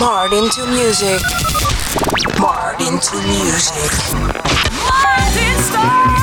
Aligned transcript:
Martin 0.00 0.48
to 0.48 0.66
music. 0.66 1.20
Martin 2.40 2.98
to 3.00 3.16
music. 3.20 3.92
Martin 4.88 5.62
Star. 5.62 6.19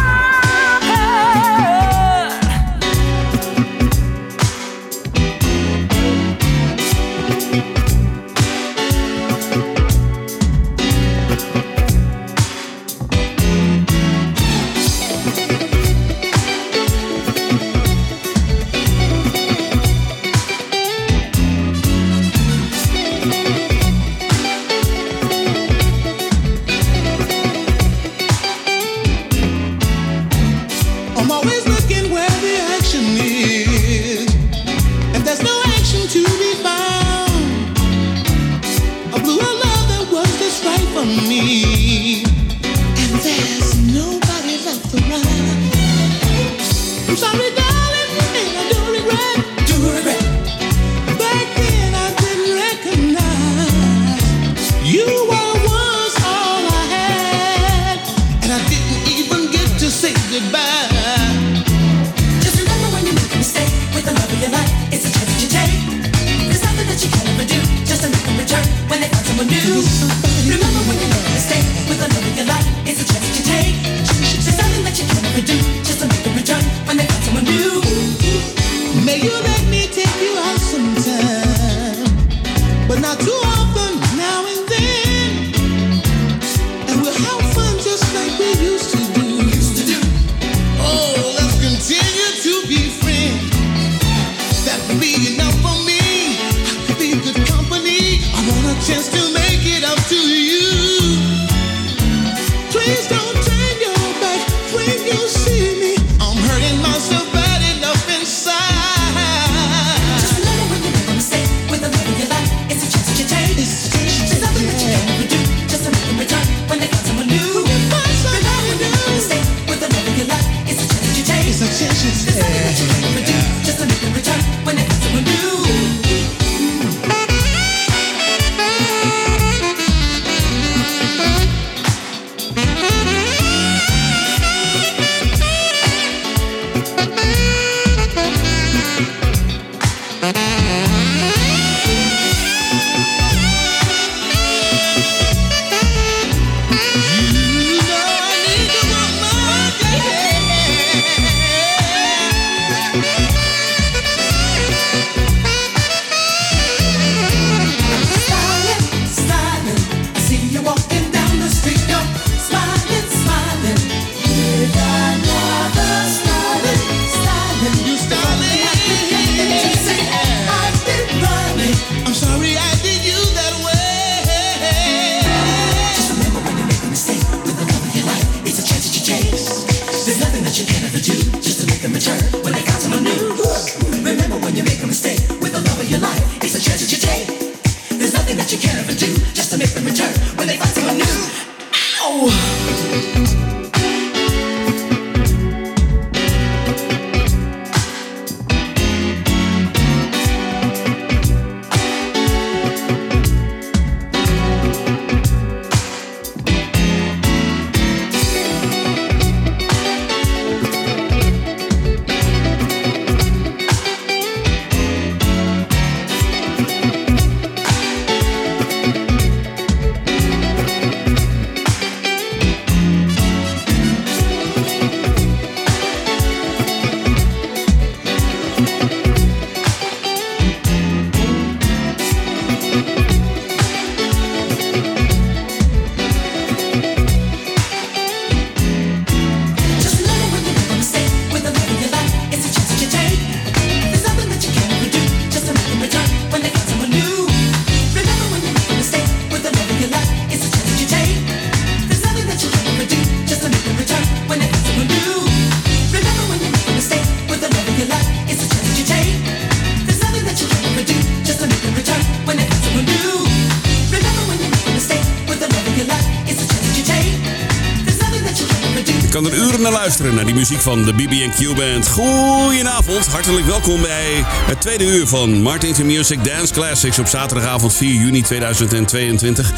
Muziek 270.38 270.62
van 270.62 270.84
de 270.84 270.94
BB&Q 270.94 271.56
Band. 271.56 271.88
Goedenavond, 271.88 273.08
hartelijk 273.08 273.46
welkom 273.46 273.82
bij 273.82 274.24
het 274.26 274.62
tweede 274.62 274.84
uur 274.84 275.08
van 275.08 275.42
Martin's 275.42 275.78
Music 275.78 276.24
Dance 276.24 276.54
Classics 276.54 277.00
op 277.00 277.08
zaterdagavond 277.08 277.74
4 277.74 277.94
juni 277.94 278.22
2022. 278.22 279.54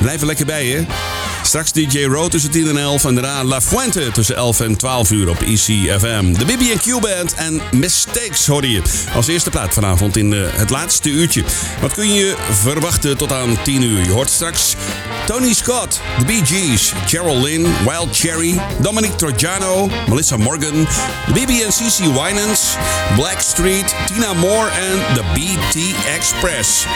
Blijf 0.00 0.20
er 0.20 0.26
lekker 0.26 0.46
bij, 0.46 0.66
hè? 0.66 0.86
Straks 1.42 1.72
DJ 1.72 2.04
Road 2.04 2.30
tussen 2.30 2.50
10 2.50 2.68
en 2.68 2.76
11. 2.76 3.04
En 3.04 3.14
daarna 3.14 3.44
La 3.44 3.60
Fuente 3.60 4.10
tussen 4.12 4.36
11 4.36 4.60
en 4.60 4.76
12 4.76 5.10
uur 5.10 5.28
op 5.28 5.40
ECFM. 5.40 6.32
De 6.32 6.44
BB&Q 6.44 7.00
Band 7.00 7.34
en 7.34 7.60
Mistakes 7.72 8.46
hoorde 8.46 8.70
je. 8.70 8.82
Als 9.14 9.26
eerste 9.26 9.50
plaat 9.50 9.74
vanavond 9.74 10.16
in 10.16 10.32
uh, 10.32 10.46
het 10.50 10.70
laatste 10.70 11.10
uurtje. 11.10 11.44
Wat 11.80 11.92
kun 11.92 12.14
je 12.14 12.36
verwachten 12.50 13.16
tot 13.16 13.32
aan 13.32 13.62
10 13.62 13.82
uur? 13.82 14.04
Je 14.04 14.10
hoort 14.10 14.30
straks 14.30 14.74
Tony 15.26 15.54
Scott, 15.54 16.00
The 16.18 16.24
Bee 16.24 16.42
Gees, 16.44 16.92
Cheryl 17.06 17.40
Lynn, 17.42 17.64
Wild 17.84 18.12
Cherry, 18.12 18.54
Dominic 18.82 19.12
Trojano, 19.12 19.88
Melissa 20.08 20.36
Morgan, 20.36 20.86
de 21.26 21.32
BB&CC 21.32 22.06
Winans, 22.12 22.76
Blackstreet, 23.16 23.94
Tina 24.06 24.34
Moore 24.34 24.70
en 24.70 25.14
The 25.14 25.22
BT 25.34 25.94
Express. 26.16 26.86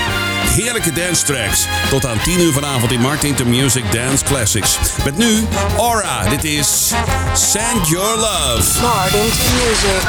Heerlijke 0.57 0.93
dance 0.93 1.25
tracks. 1.25 1.67
Tot 1.91 2.07
aan 2.07 2.21
10 2.23 2.41
uur 2.41 2.53
vanavond 2.53 2.93
in 2.93 3.01
Martin 3.01 3.35
to 3.35 3.45
Music 3.45 3.93
Dance 3.93 4.25
Classics. 4.25 4.79
Met 5.05 5.17
nu 5.17 5.47
Aura. 5.77 6.29
Dit 6.29 6.45
is 6.45 6.93
Send 7.35 7.89
Your 7.89 8.17
Love. 8.17 8.81
Martin 8.81 9.31
to 9.31 9.45
Music. 9.55 10.03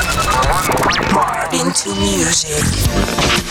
Martin 1.13 1.71
to 1.71 1.95
Music. 1.95 3.48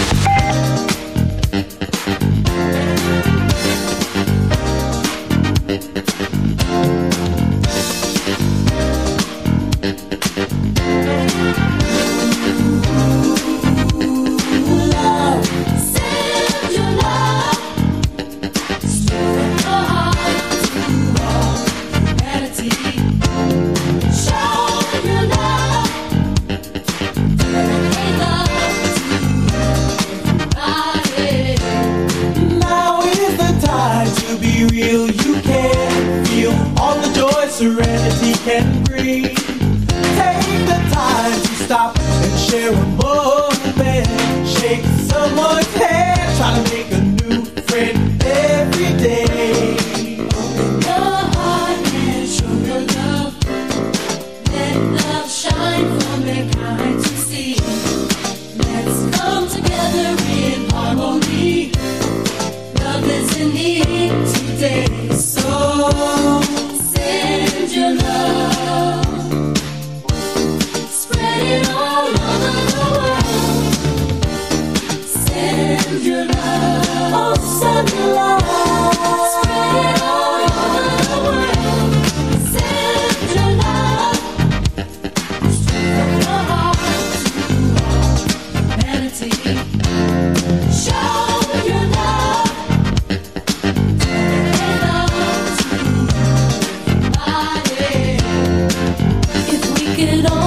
it 100.00 100.30
all. 100.30 100.37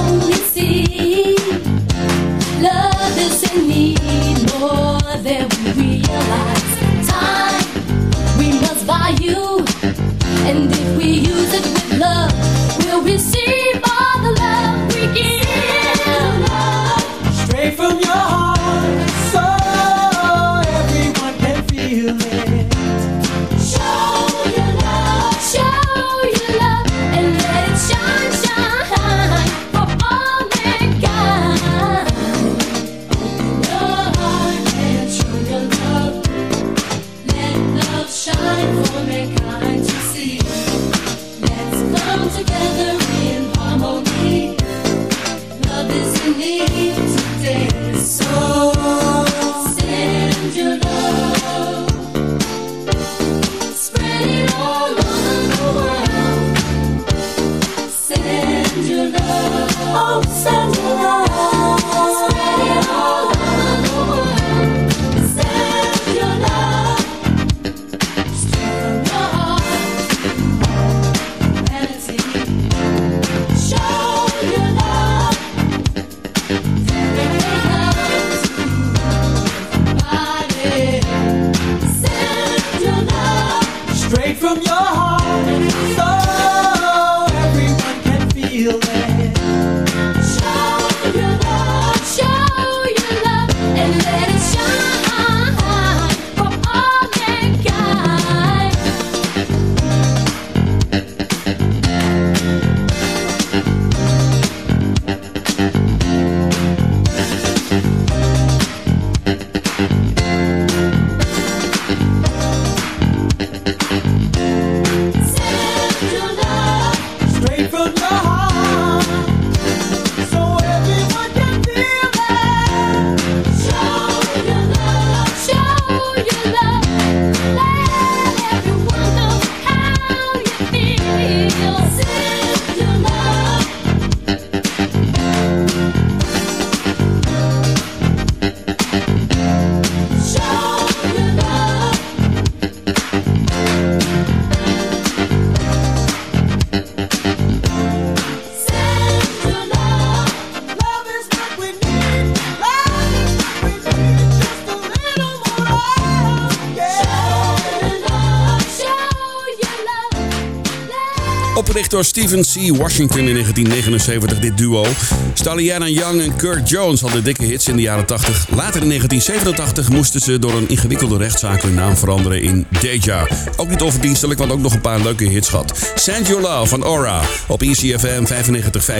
door 161.92 162.04
Steven 162.04 162.40
C. 162.40 162.76
Washington 162.76 163.28
in 163.28 163.34
1979, 163.34 164.38
dit 164.38 164.58
duo. 164.58 164.86
Staliana 165.34 165.88
Young 165.88 166.20
en 166.20 166.36
Kurt 166.36 166.68
Jones 166.68 167.00
hadden 167.00 167.24
dikke 167.24 167.44
hits 167.44 167.68
in 167.68 167.76
de 167.76 167.82
jaren 167.82 168.06
80. 168.06 168.46
Later 168.50 168.82
in 168.82 168.88
1987 168.88 169.88
moesten 169.88 170.20
ze 170.20 170.38
door 170.38 170.52
een 170.52 170.68
ingewikkelde 170.68 171.16
rechtszaak 171.16 171.62
hun 171.62 171.74
naam 171.74 171.96
veranderen 171.96 172.42
in 172.42 172.66
Deja. 172.80 173.28
Ook 173.56 173.68
niet 173.68 173.82
onverdienstelijk, 173.82 174.38
want 174.38 174.52
ook 174.52 174.60
nog 174.60 174.72
een 174.72 174.80
paar 174.80 175.00
leuke 175.00 175.24
hits 175.24 175.48
had. 175.48 175.92
Send 175.94 176.26
Your 176.26 176.42
Love 176.42 176.66
van 176.66 176.82
Aura 176.82 177.20
op 177.46 177.62
ECFM 177.62 178.24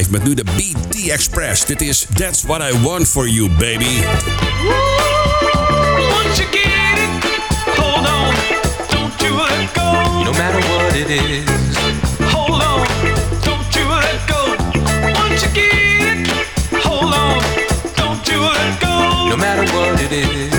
95.5 0.05 0.11
met 0.11 0.25
nu 0.25 0.35
de 0.35 0.45
BT 0.45 1.09
Express. 1.09 1.65
Dit 1.65 1.81
is 1.81 2.07
That's 2.15 2.43
What 2.43 2.61
I 2.73 2.79
Want 2.79 3.09
For 3.09 3.29
You, 3.29 3.49
baby. 3.49 4.01
No 10.25 10.33
matter 10.33 10.61
what 10.61 10.95
it 10.95 11.09
is. 11.09 11.62
no 19.33 19.39
matter 19.39 19.65
what 19.73 19.99
it 19.99 20.13
is. 20.13 20.52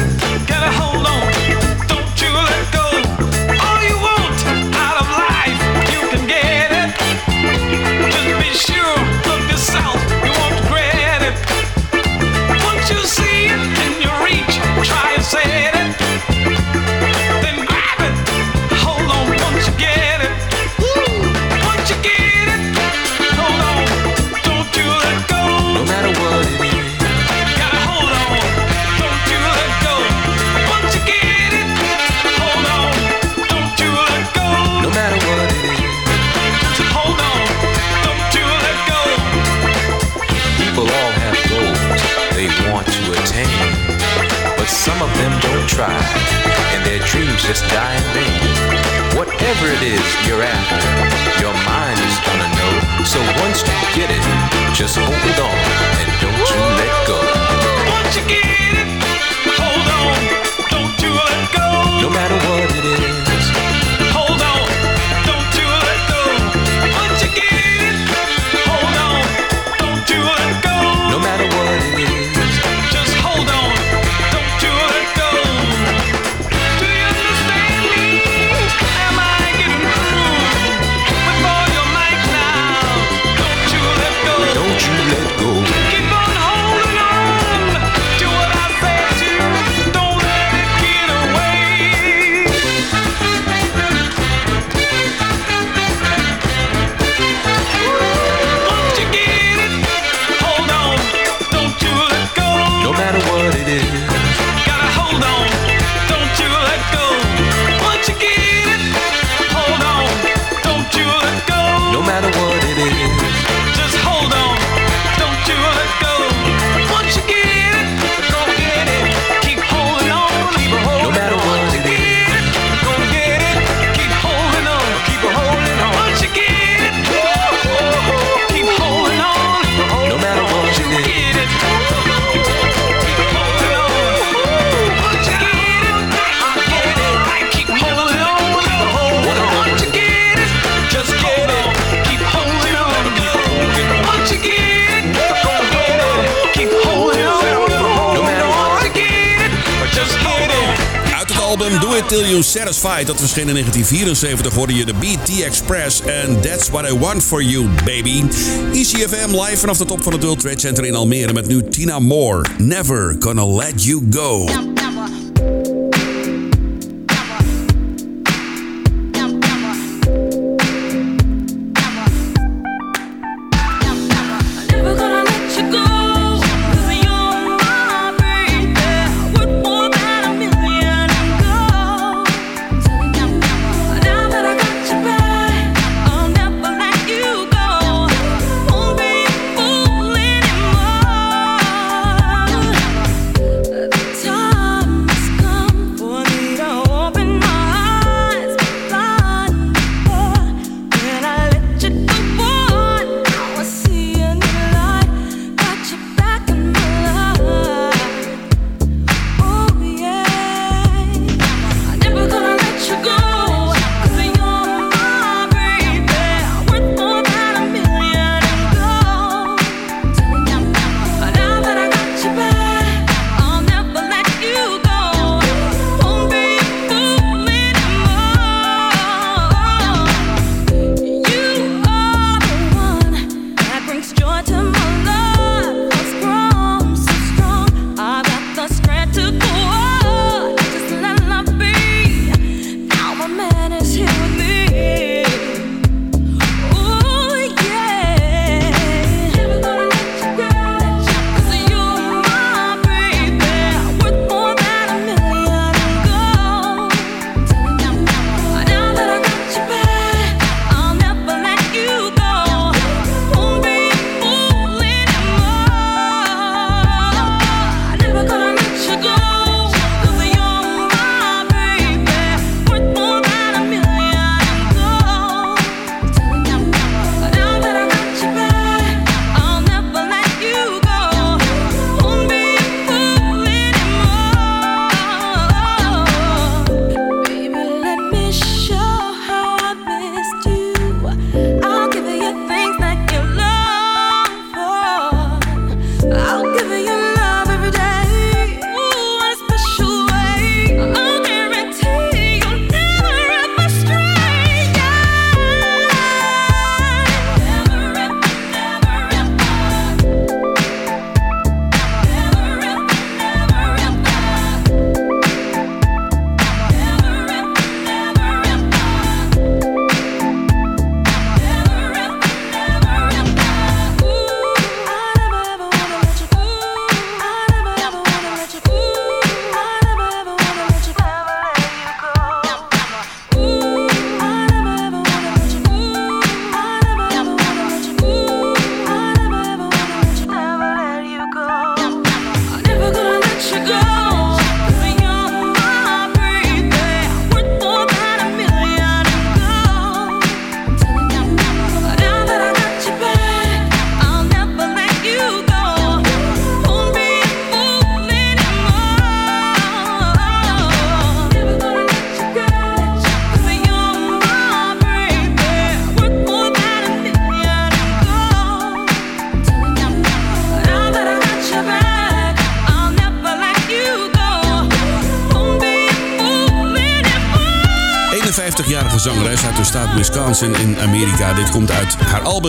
Still 152.14 152.30
You 152.30 152.44
Satisfied. 152.44 153.08
Dat 153.08 153.20
verscheen 153.20 153.48
in 153.48 153.54
1974. 153.54 154.54
Worden 154.54 154.76
je 154.76 154.86
de 154.86 154.94
BT 154.94 155.42
Express. 155.42 156.02
and 156.02 156.44
That's 156.44 156.70
What 156.70 156.90
I 156.90 156.98
Want 156.98 157.24
For 157.24 157.44
You, 157.44 157.68
baby. 157.86 158.24
ECFM 158.72 159.36
live 159.42 159.58
vanaf 159.58 159.78
de 159.78 159.86
top 159.86 160.04
van 160.04 160.14
het 160.14 160.24
World 160.24 160.40
Trade 160.40 160.60
Center 160.60 160.86
in 160.86 160.96
Almere. 160.96 161.34
Met 161.34 161.48
nu 161.48 161.64
Tina 161.70 162.00
Moore. 162.00 162.46
Never 162.58 163.16
Gonna 163.20 163.46
Let 163.46 163.84
You 163.84 164.08
Go. 164.10 164.73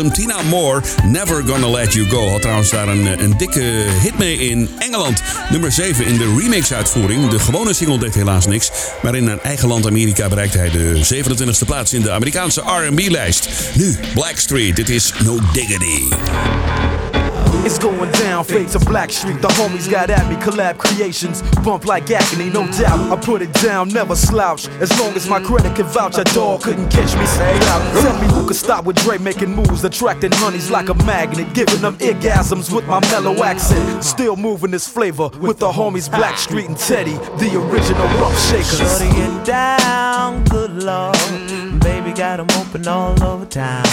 Tina 0.02 0.42
Moore, 0.42 0.82
Never 1.04 1.42
Gonna 1.42 1.68
Let 1.70 1.92
You 1.92 2.08
Go. 2.08 2.28
Had 2.28 2.40
trouwens 2.40 2.70
daar 2.70 2.88
een, 2.88 3.22
een 3.22 3.36
dikke 3.36 3.60
hit 4.00 4.18
mee 4.18 4.36
in 4.38 4.68
Engeland. 4.78 5.22
Nummer 5.50 5.72
7 5.72 6.06
in 6.06 6.16
de 6.16 6.36
remix-uitvoering. 6.38 7.28
De 7.28 7.38
gewone 7.38 7.72
single 7.72 7.98
deed 7.98 8.14
helaas 8.14 8.46
niks. 8.46 8.70
Maar 9.02 9.14
in 9.14 9.28
haar 9.28 9.38
eigen 9.38 9.68
land 9.68 9.86
Amerika 9.86 10.28
bereikte 10.28 10.58
hij 10.58 10.70
de 10.70 11.04
27e 11.14 11.66
plaats 11.66 11.92
in 11.92 12.02
de 12.02 12.10
Amerikaanse 12.10 12.60
R&B-lijst. 12.60 13.48
Nu 13.74 13.98
Blackstreet, 14.14 14.76
dit 14.76 14.88
is 14.88 15.12
No 15.24 15.38
Diggity. 15.52 16.53
It's 17.64 17.78
going 17.78 18.10
down, 18.12 18.44
fade 18.44 18.68
to 18.68 18.78
Blackstreet. 18.78 19.40
The 19.40 19.48
homies 19.48 19.90
got 19.90 20.10
at 20.10 20.28
me, 20.28 20.36
collab 20.36 20.78
creations. 20.78 21.42
Bump 21.62 21.86
like 21.86 22.10
agony, 22.10 22.50
no 22.50 22.66
doubt. 22.72 23.12
I 23.12 23.16
put 23.20 23.42
it 23.42 23.52
down, 23.54 23.88
never 23.88 24.16
slouch. 24.16 24.68
As 24.80 24.90
long 24.98 25.14
as 25.14 25.28
my 25.28 25.40
credit 25.40 25.74
can 25.76 25.86
vouch, 25.86 26.18
a 26.18 26.24
dog 26.24 26.62
couldn't 26.62 26.90
catch 26.90 27.16
me. 27.16 27.26
Say 27.26 27.56
out. 27.72 27.82
Tell 28.02 28.20
me 28.20 28.26
who 28.32 28.46
could 28.46 28.56
stop 28.56 28.84
with 28.84 28.96
Dre 28.96 29.18
making 29.18 29.54
moves, 29.54 29.84
attracting 29.84 30.32
honeys 30.32 30.70
like 30.70 30.88
a 30.88 30.94
magnet, 31.04 31.52
giving 31.54 31.80
them 31.80 31.96
orgasms 31.98 32.74
with 32.74 32.86
my 32.86 33.00
mellow 33.10 33.42
accent. 33.42 34.04
Still 34.04 34.36
moving 34.36 34.70
this 34.70 34.88
flavor 34.88 35.28
with 35.40 35.58
the 35.58 35.70
homies 35.70 36.08
Blackstreet 36.08 36.66
and 36.66 36.76
Teddy, 36.76 37.16
the 37.38 37.56
original 37.56 38.06
rough 38.20 38.38
shakers. 38.48 38.78
Shorty 38.78 39.08
it 39.20 39.44
down, 39.44 40.44
good 40.44 40.82
lord. 40.82 41.16
Baby 41.80 42.12
got 42.12 42.40
'em 42.40 42.48
open 42.60 42.86
all 42.88 43.22
over 43.22 43.44
town. 43.46 43.84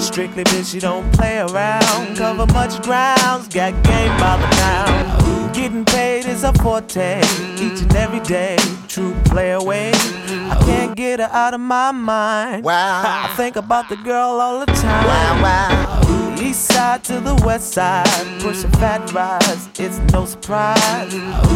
Strictly 0.00 0.44
bitch, 0.44 0.74
you 0.74 0.80
don't 0.80 1.10
play 1.12 1.38
around. 1.38 2.16
Cover 2.16 2.46
much 2.52 2.82
grounds, 2.82 3.48
got 3.48 3.72
game 3.84 4.16
by 4.18 4.36
the 4.36 4.46
pound. 4.56 5.54
Getting 5.54 5.84
paid 5.84 6.26
is 6.26 6.44
a 6.44 6.52
forte, 6.54 7.20
each 7.56 7.82
and 7.82 7.94
every 7.96 8.20
day. 8.20 8.56
True 8.88 9.14
play 9.24 9.52
away. 9.52 9.92
I 9.94 10.60
can't 10.64 10.96
get 10.96 11.20
her 11.20 11.28
out 11.30 11.54
of 11.54 11.60
my 11.60 11.92
mind. 11.92 12.64
Wow. 12.64 13.02
I 13.04 13.34
think 13.36 13.56
about 13.56 13.88
the 13.88 13.96
girl 13.96 14.40
all 14.40 14.60
the 14.60 14.66
time. 14.66 15.04
Wow, 15.04 15.42
wow. 15.42 16.09
East 16.50 16.72
side 16.72 17.04
to 17.04 17.20
the 17.20 17.36
west 17.46 17.74
side, 17.74 18.08
pushing 18.40 18.72
fat 18.72 19.12
rides, 19.12 19.68
it's 19.78 19.98
no 20.12 20.24
surprise. 20.24 21.12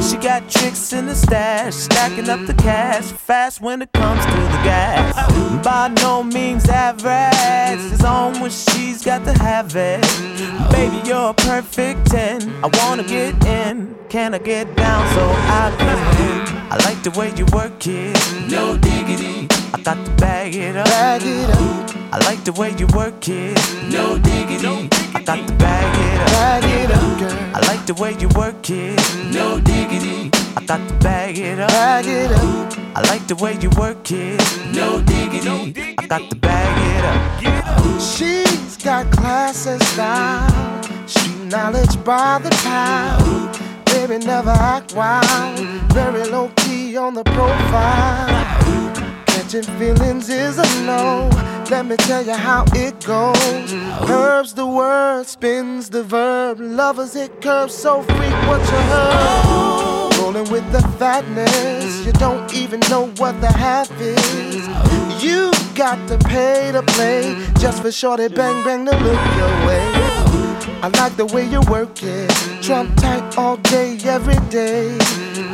She 0.08 0.16
got 0.18 0.48
tricks 0.48 0.92
in 0.92 1.06
the 1.06 1.16
stash, 1.16 1.74
stacking 1.74 2.28
up 2.28 2.46
the 2.46 2.54
cash, 2.54 3.06
fast 3.06 3.60
when 3.60 3.82
it 3.82 3.90
comes 3.90 4.24
to 4.24 4.30
the 4.30 4.60
gas. 4.62 5.64
By 5.64 5.88
no 5.88 6.22
means 6.22 6.68
average, 6.68 7.92
it's 7.92 8.04
on 8.04 8.40
when 8.40 8.52
she's 8.52 9.04
got 9.04 9.24
to 9.24 9.32
have 9.42 9.74
it. 9.74 10.02
Baby, 10.70 11.00
you're 11.08 11.30
a 11.30 11.34
perfect 11.34 12.06
10. 12.12 12.42
I 12.62 12.70
wanna 12.78 13.02
get 13.02 13.34
in, 13.44 13.96
can 14.08 14.32
I 14.32 14.38
get 14.38 14.76
down 14.76 15.12
so 15.12 15.24
I 15.28 15.74
can? 15.76 16.70
I 16.70 16.76
like 16.84 17.02
the 17.02 17.10
way 17.18 17.34
you 17.34 17.46
work 17.46 17.84
it, 17.88 18.16
no 18.48 18.76
diggity. 18.76 19.53
I 19.74 19.76
thought 19.78 20.04
to 20.06 20.10
bag 20.12 20.54
it 20.54 20.76
up. 20.76 20.86
Bag 20.86 21.22
it 21.24 21.50
up, 21.50 22.14
I 22.14 22.18
like 22.18 22.44
the 22.44 22.52
way 22.52 22.72
you 22.78 22.86
work 22.94 23.28
it. 23.28 23.58
No 23.90 24.16
diggity. 24.18 24.88
I 25.16 25.20
thought 25.26 25.48
to 25.48 25.54
bag 25.54 25.90
it 25.98 26.20
up. 26.20 26.28
bag 26.28 26.64
it 26.64 26.90
up, 26.92 27.18
girl. 27.18 27.56
I 27.56 27.58
like 27.66 27.84
the 27.84 27.94
way 27.94 28.14
you 28.20 28.28
work 28.36 28.70
it. 28.70 28.96
No 29.34 29.58
diggity. 29.58 30.30
I 30.56 30.60
thought 30.64 30.88
to 30.88 30.94
bag 31.02 31.38
it 31.38 31.58
up. 31.58 31.70
Bag 31.70 32.06
it 32.06 32.30
up, 32.30 32.78
I 32.94 33.00
like 33.10 33.26
the 33.26 33.34
way 33.34 33.58
you 33.60 33.68
work 33.70 34.12
it. 34.12 34.38
No 34.72 35.02
diggity. 35.02 35.96
I 35.98 36.06
got 36.06 36.30
to 36.30 36.36
bag 36.36 36.74
it 36.94 37.04
up. 37.04 38.00
She's 38.00 38.76
got 38.76 39.10
class 39.10 39.66
and 39.66 39.82
style, 39.82 40.84
street 41.08 41.50
knowledge 41.50 41.96
by 42.04 42.38
the 42.38 42.50
pound. 42.62 43.58
Baby, 43.86 44.24
never 44.24 44.50
act 44.50 44.94
wild, 44.94 45.58
very 45.92 46.22
low 46.28 46.52
key 46.58 46.96
on 46.96 47.14
the 47.14 47.24
profile. 47.24 48.63
Catching 49.44 49.78
feelings 49.78 50.30
is 50.30 50.56
a 50.56 50.86
no. 50.86 51.28
Let 51.70 51.84
me 51.84 51.96
tell 51.96 52.24
you 52.24 52.32
how 52.32 52.64
it 52.72 52.98
goes. 53.04 53.74
Herbs 54.08 54.54
the 54.54 54.66
word, 54.66 55.26
spins 55.26 55.90
the 55.90 56.02
verb. 56.02 56.58
Lovers 56.60 57.12
hit 57.12 57.42
curves 57.42 57.74
so 57.74 58.00
frequent 58.04 58.62
you 58.64 58.82
heard. 58.88 60.16
Rolling 60.18 60.50
with 60.50 60.72
the 60.72 60.80
fatness, 60.98 62.06
you 62.06 62.12
don't 62.12 62.54
even 62.54 62.80
know 62.88 63.08
what 63.18 63.38
the 63.42 63.52
half 63.52 63.90
is. 64.00 64.66
You 65.22 65.52
got 65.74 66.08
to 66.08 66.16
pay 66.26 66.72
to 66.72 66.82
play 66.82 67.36
just 67.58 67.82
for 67.82 67.92
shorty 67.92 68.28
bang 68.28 68.64
bang 68.64 68.86
to 68.86 68.92
look 68.92 69.36
your 69.36 69.66
way. 69.66 70.03
I 70.84 70.88
like 70.88 71.16
the 71.16 71.24
way 71.24 71.48
you 71.48 71.62
work 71.62 72.02
it, 72.02 72.30
trump 72.62 72.94
tight 73.00 73.38
all 73.38 73.56
day, 73.56 73.96
every 74.04 74.36
day. 74.50 74.94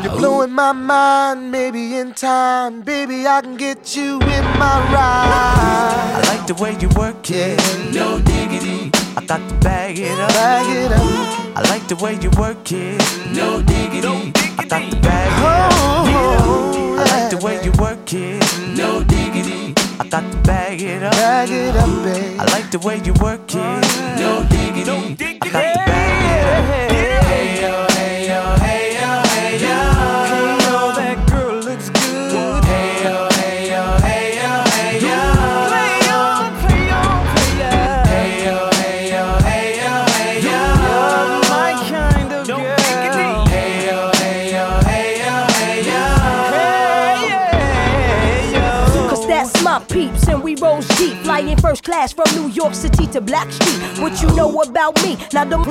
You're 0.03 0.17
blowing 0.19 0.51
my 0.51 0.73
mind, 0.73 1.53
maybe 1.53 1.99
in 1.99 2.15
time, 2.15 2.83
baby 2.83 3.29
I 3.29 3.41
can 3.41 3.57
get 3.57 3.95
you 3.95 4.15
in 4.15 4.45
my 4.59 4.77
ride. 4.91 6.11
I 6.17 6.35
like 6.35 6.49
the 6.49 6.55
way 6.61 6.77
you 6.81 6.89
work 6.99 7.31
it. 7.31 7.61
No 7.95 8.19
diggity. 8.19 8.91
I 9.17 9.25
got 9.25 9.49
to 9.49 9.55
bag 9.61 10.01
it 10.01 10.19
up. 10.19 10.31
Bag 10.31 10.67
it 10.67 10.91
up, 10.91 11.57
I 11.57 11.63
like 11.71 11.87
the 11.87 11.95
way 12.03 12.19
you 12.21 12.31
work 12.31 12.73
it. 12.73 13.01
No 13.33 13.63
diggity. 13.63 14.33
I 14.59 14.65
got 14.65 14.91
to 14.91 14.97
bag 14.97 15.31
it 15.31 15.47
up. 15.47 15.73
oh, 16.43 16.97
I 16.99 17.05
like 17.05 17.31
the 17.31 17.39
way 17.47 17.63
you 17.63 17.71
work 17.79 18.13
it. 18.13 18.43
No 18.77 19.05
diggity. 19.05 19.75
I 20.01 20.09
got 20.09 20.29
to 20.33 20.39
bag 20.39 20.83
it 20.83 21.05
up. 21.05 21.13
bag 21.13 21.51
it 21.51 21.77
up, 21.77 21.87
babe. 22.03 22.41
I 22.41 22.45
like 22.47 22.73
the 22.73 22.81
way 22.81 23.01
you 23.05 23.13
work 23.23 23.55
it. 23.55 24.20
Flying 51.41 51.57
first 51.57 51.85
class 51.85 52.13
from 52.13 52.27
New 52.35 52.49
York 52.51 52.75
City 52.75 53.07
to 53.07 53.21
Blackstreet. 53.23 54.03
What 54.03 54.21
you 54.21 54.29
know 54.37 54.61
about 54.61 55.03
me? 55.03 55.17
Now 55.33 55.45
don't 55.45 55.71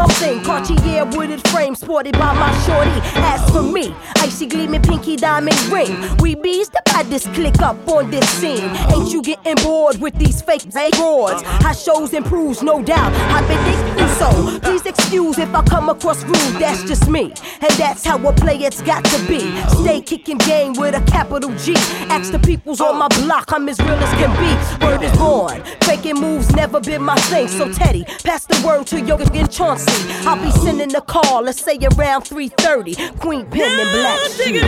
I'm 0.00 0.10
saying 0.10 0.44
Cartier 0.44 1.04
wooded 1.06 1.46
frame 1.48 1.74
sported 1.74 2.12
by 2.12 2.32
my 2.34 2.52
shorty. 2.64 3.00
As 3.16 3.50
for 3.50 3.62
me, 3.62 3.94
icy 4.18 4.46
gleaming 4.46 4.82
pinky 4.82 5.16
diamond 5.16 5.58
ring. 5.72 5.96
We 6.18 6.36
bees 6.36 6.68
the 6.68 6.82
baddest 6.84 7.32
click 7.34 7.60
up 7.60 7.76
on 7.88 8.10
this 8.10 8.28
scene. 8.28 8.70
Ain't 8.92 9.12
you 9.12 9.22
getting 9.22 9.56
bored 9.64 10.00
with 10.00 10.14
these 10.14 10.40
fake 10.40 10.70
broads? 10.92 11.42
How 11.42 11.72
shows 11.72 12.12
improves, 12.12 12.62
no 12.62 12.82
doubt. 12.82 13.12
I've 13.32 13.48
been 13.48 13.62
thinking 13.64 14.08
so. 14.14 14.60
Please 14.60 14.86
excuse 14.86 15.38
if 15.38 15.52
I 15.54 15.62
come 15.64 15.88
across 15.88 16.22
rude. 16.24 16.60
That's 16.60 16.84
just 16.84 17.08
me, 17.08 17.32
and 17.60 17.72
that's 17.72 18.04
how 18.04 18.24
a 18.26 18.32
player's 18.32 18.80
got 18.82 19.04
to 19.04 19.18
be. 19.26 19.40
Stay 19.82 20.00
kicking 20.00 20.38
game 20.38 20.74
with 20.74 20.94
a 20.94 21.10
capital 21.10 21.54
G. 21.56 21.74
Ask 22.08 22.30
the 22.32 22.38
peoples 22.38 22.80
on 22.80 22.98
my 22.98 23.08
block, 23.08 23.52
I'm 23.52 23.68
as 23.68 23.80
real 23.80 23.90
as 23.90 24.10
can 24.14 24.30
be. 24.38 24.86
Word 24.86 25.02
is 25.08 25.18
born. 25.18 25.62
Faking 25.82 26.20
moves 26.20 26.54
never 26.54 26.80
been 26.80 27.02
my 27.02 27.16
thing. 27.16 27.48
So 27.48 27.72
Teddy, 27.72 28.04
pass 28.24 28.46
the 28.46 28.60
word 28.66 28.86
to 28.88 29.00
Yoga 29.00 29.30
and 29.34 29.50
Chauncey. 29.50 30.12
I'll 30.26 30.42
be 30.42 30.50
sending 30.50 30.94
a 30.94 31.00
call, 31.00 31.42
let's 31.42 31.62
say 31.62 31.78
around 31.78 32.22
3:30. 32.22 32.94
Queen 33.18 33.46
Pen 33.46 33.80
and 33.80 33.90
Black 33.90 34.18
Street. 34.30 34.62
I 34.62 34.64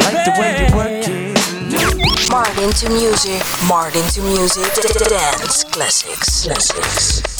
like 0.00 0.24
the 0.24 0.30
way 0.40 0.50
you 0.60 0.66
work 0.76 1.08
it. 1.08 1.14
Martin 2.30 2.70
to 2.72 2.88
music, 2.88 3.42
Martin 3.68 4.06
to 4.08 4.22
music, 4.22 4.72
dance 5.08 5.64
classics, 5.64 6.44
classics. 6.44 7.33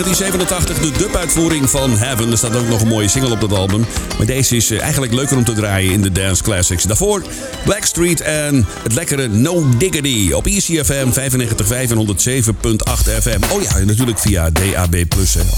Uit 0.00 0.08
1987 0.20 0.92
de 0.92 1.04
dub-uitvoering 1.04 1.70
van 1.70 1.98
Heaven. 1.98 2.30
Er 2.30 2.38
staat 2.38 2.56
ook 2.56 2.68
nog 2.68 2.80
een 2.80 2.88
mooie 2.88 3.08
single 3.08 3.30
op 3.30 3.40
dat 3.40 3.52
album. 3.52 3.86
Maar 4.16 4.26
deze 4.26 4.56
is 4.56 4.70
eh, 4.70 4.80
eigenlijk 4.80 5.12
leuker 5.12 5.36
om 5.36 5.44
te 5.44 5.52
draaien 5.52 5.92
in 5.92 6.02
de 6.02 6.12
Dance 6.12 6.42
Classics. 6.42 6.84
Daarvoor 6.84 7.22
Blackstreet 7.64 8.20
en 8.20 8.66
het 8.82 8.94
lekkere 8.94 9.28
No 9.28 9.64
Diggity 9.78 10.32
op 10.32 10.46
ECFM 10.46 11.08
95.5 11.08 11.90
en 11.90 12.06
107.8 12.06 13.10
FM. 13.20 13.52
Oh 13.52 13.62
ja, 13.62 13.78
natuurlijk 13.78 14.18
via 14.18 14.50
DAB+. 14.50 15.04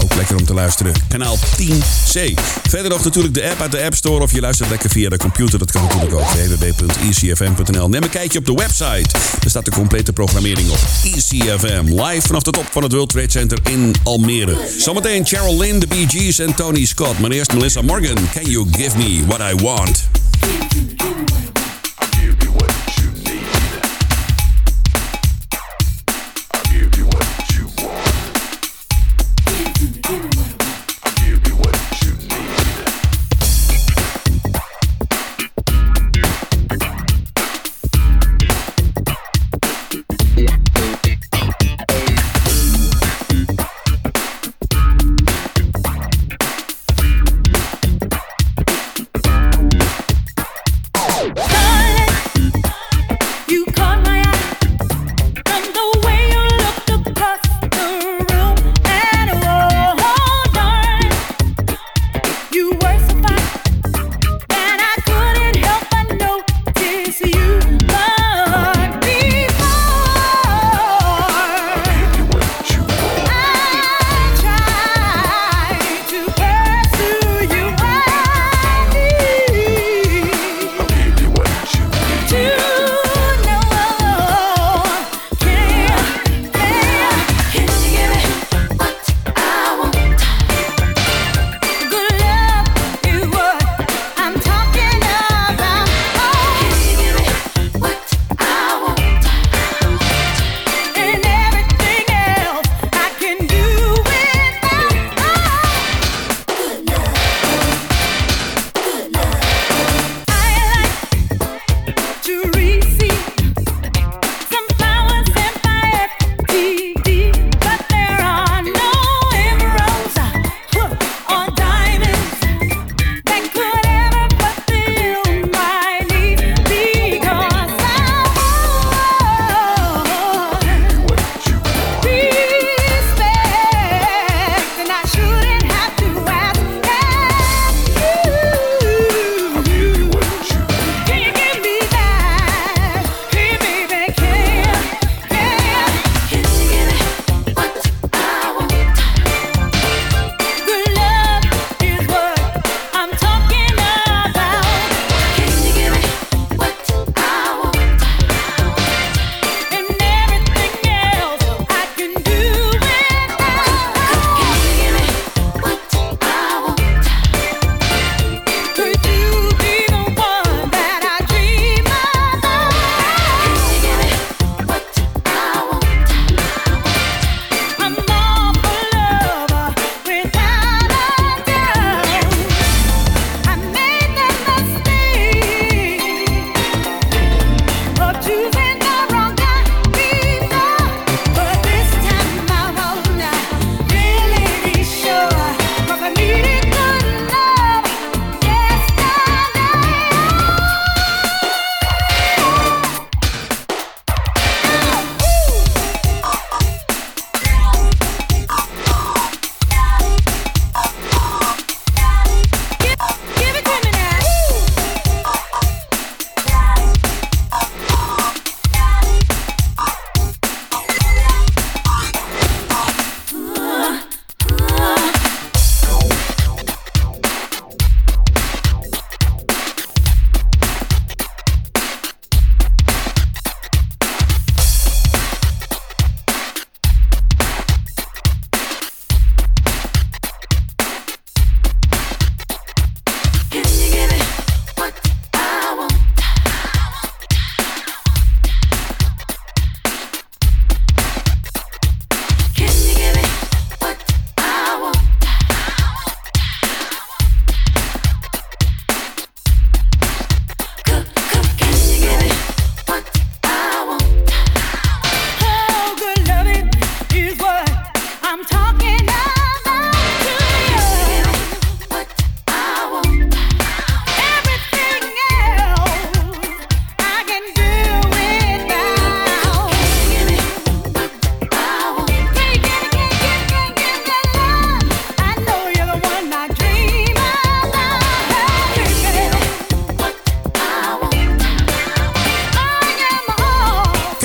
Ook 0.03 0.15
lekker 0.15 0.35
om 0.35 0.45
te 0.45 0.53
luisteren. 0.53 0.93
Kanaal 1.07 1.37
10C. 1.37 2.33
Verder 2.69 2.89
nog 2.89 3.03
natuurlijk 3.03 3.33
de 3.33 3.49
app 3.49 3.61
uit 3.61 3.71
de 3.71 3.83
App 3.83 3.95
Store. 3.95 4.23
Of 4.23 4.31
je 4.31 4.39
luistert 4.39 4.69
lekker 4.69 4.89
via 4.89 5.09
de 5.09 5.17
computer. 5.17 5.59
Dat 5.59 5.71
kan 5.71 5.83
natuurlijk 5.83 6.13
ook. 6.13 6.29
www.ecfm.nl 6.29 7.89
Neem 7.89 8.03
een 8.03 8.09
kijkje 8.09 8.39
op 8.39 8.45
de 8.45 8.53
website. 8.53 9.09
Er 9.43 9.49
staat 9.49 9.65
de 9.65 9.71
complete 9.71 10.13
programmering 10.13 10.69
op. 10.69 10.79
ECFM. 11.03 12.01
Live 12.01 12.21
vanaf 12.21 12.43
de 12.43 12.51
top 12.51 12.67
van 12.71 12.83
het 12.83 12.91
World 12.91 13.09
Trade 13.09 13.31
Center 13.31 13.57
in 13.63 13.95
Almere. 14.03 14.52
Zometeen 14.77 15.25
Cheryl 15.25 15.57
Lynn, 15.57 15.79
de 15.79 15.87
Bee 15.87 16.07
Gees 16.07 16.39
en 16.39 16.55
Tony 16.55 16.85
Scott. 16.85 17.19
Maar 17.19 17.29
Melissa 17.53 17.81
Morgan. 17.81 18.29
Can 18.33 18.45
you 18.45 18.65
give 18.71 18.97
me 18.97 19.23
what 19.27 19.39
I 19.39 19.63
want? 19.63 20.07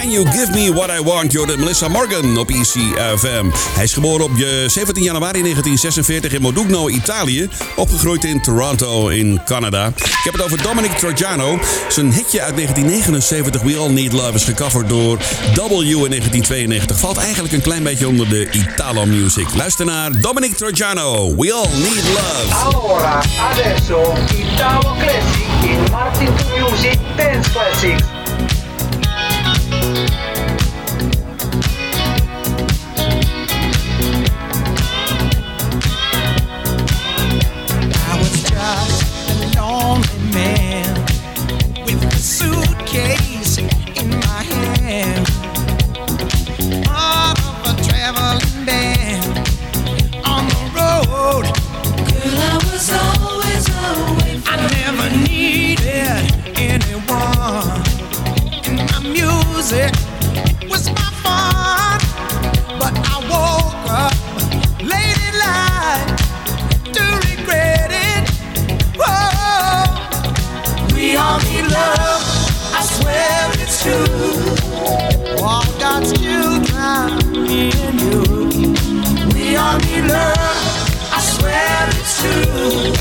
Me 0.08 0.72
What 0.72 0.90
I 0.90 1.02
Want, 1.02 1.32
Jordan 1.32 1.58
Melissa 1.58 1.88
Morgan 1.88 2.38
op 2.38 2.50
ECFM. 2.50 3.46
Hij 3.74 3.84
is 3.84 3.92
geboren 3.92 4.24
op 4.24 4.30
je 4.36 4.64
17 4.66 5.02
januari 5.02 5.40
1946 5.40 6.32
in 6.32 6.40
Modugno, 6.42 6.88
Italië. 6.88 7.48
Opgegroeid 7.76 8.24
in 8.24 8.40
Toronto 8.42 9.08
in 9.08 9.40
Canada. 9.44 9.86
Ik 9.96 10.20
heb 10.22 10.32
het 10.32 10.42
over 10.42 10.62
Dominic 10.62 10.90
Trojano. 10.90 11.58
Zijn 11.88 12.12
hitje 12.12 12.40
uit 12.40 12.56
1979, 12.56 13.62
We 13.62 13.76
All 13.76 13.90
Need 13.90 14.12
Love, 14.12 14.32
is 14.32 14.44
gecoverd 14.44 14.88
door 14.88 15.16
W 15.54 15.60
in 15.60 16.08
1992. 16.08 16.98
Valt 16.98 17.16
eigenlijk 17.16 17.54
een 17.54 17.62
klein 17.62 17.82
beetje 17.82 18.08
onder 18.08 18.28
de 18.28 18.50
Italo 18.50 19.06
music. 19.06 19.46
Luister 19.54 19.86
naar 19.86 20.20
Dominic 20.20 20.56
Trojano, 20.56 21.34
We 21.36 21.52
All 21.52 21.68
Need 21.78 22.04
Love. 22.04 22.54
Adesso 23.50 24.14
Italo 24.36 24.96
Classic 24.98 25.70
in 25.70 25.90
Martin 25.90 26.32
Music 26.32 26.98
Dance 27.16 27.50
Classics. 27.50 28.17
Music 59.70 59.92
was 60.70 60.88
my 60.90 61.10
fun. 61.22 61.98
But 62.78 62.94
I 62.96 63.16
woke 63.28 63.90
up 63.90 64.14
late 64.82 65.16
to 66.94 67.04
regret 67.28 67.90
it. 67.90 68.24
We 70.94 71.16
all 71.16 71.38
need 71.40 71.66
love, 71.70 72.22
I 72.72 72.82
swear 72.94 73.50
it's 73.62 73.82
true. 73.82 75.44
All 75.44 75.64
God's 75.78 76.12
children, 76.18 77.32
me 77.46 77.70
and 77.86 78.00
you. 78.00 78.22
We 79.34 79.56
all 79.56 79.78
need 79.78 80.04
love, 80.04 80.64
I 81.12 81.20
swear 81.20 81.88
it's 81.98 82.14
true. 82.20 82.92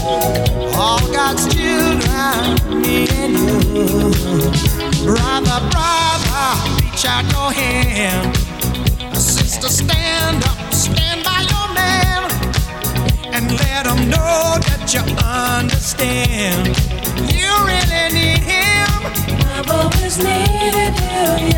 All 0.75 0.99
God's 1.13 1.43
children, 1.53 2.81
me 2.81 3.07
and 3.11 3.33
you. 3.37 4.76
Brother, 5.03 5.59
brother, 5.71 6.47
reach 6.81 7.05
out 7.05 7.25
your 7.31 7.51
hand. 7.51 8.35
Sister, 9.15 9.69
stand 9.69 10.43
up, 10.43 10.73
stand 10.73 11.23
by 11.23 11.41
your 11.51 11.73
man 11.73 12.23
and 13.33 13.51
let 13.51 13.85
him 13.85 14.09
know 14.09 14.57
that 14.67 14.93
you 14.93 15.01
understand. 15.23 16.67
You 17.31 17.51
really 17.65 18.13
need 18.13 18.43
him. 18.43 18.89
I've 19.55 19.69
always 19.69 20.17
needed 20.17 20.93
you. 21.53 21.56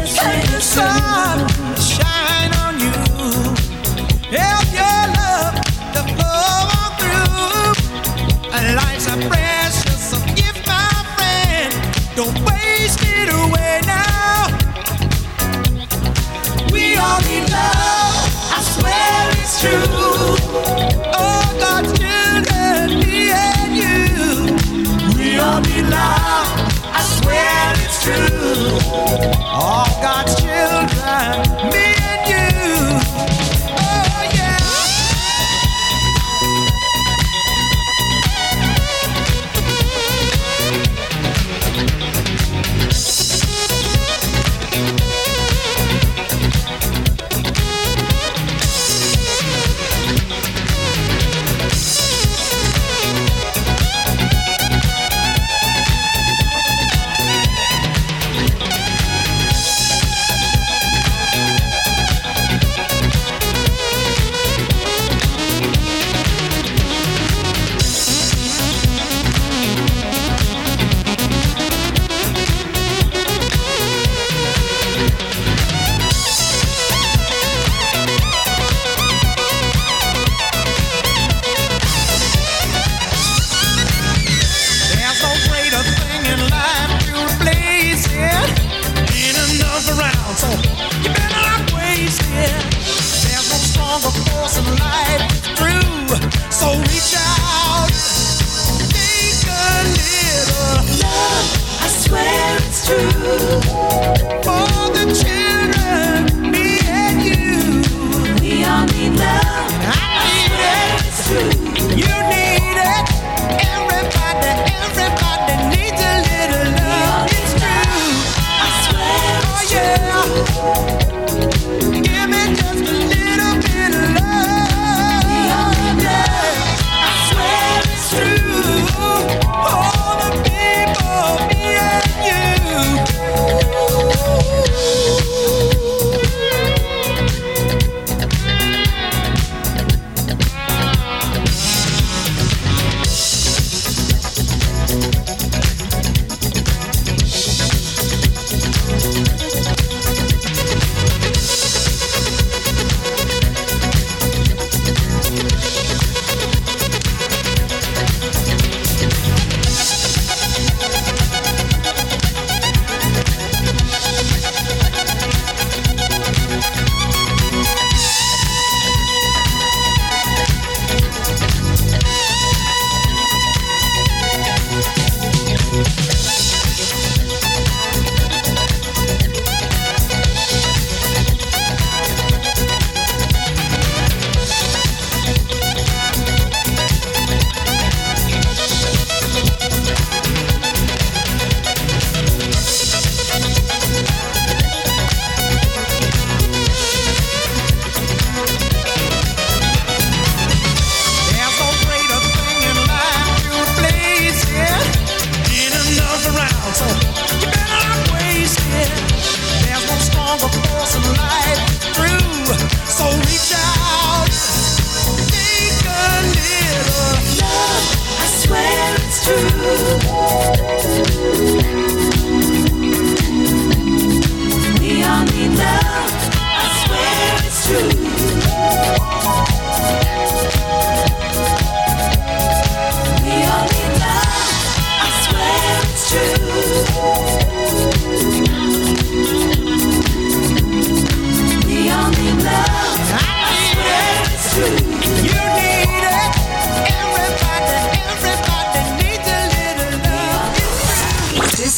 so 212.99 213.28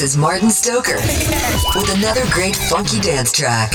This 0.02 0.14
is 0.14 0.18
Martin 0.18 0.50
Stoker 0.50 0.96
with 0.96 1.96
another 1.96 2.24
great 2.32 2.56
funky 2.56 3.00
dance 3.00 3.32
track. 3.32 3.72